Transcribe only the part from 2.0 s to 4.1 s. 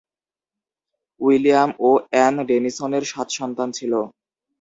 An ডেনিসনের সাত সন্তান ছিল।